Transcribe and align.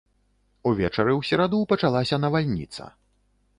Увечары 0.69 1.11
ў 1.19 1.29
сераду 1.29 1.59
пачалася 1.73 2.21
навальніца. 2.25 2.83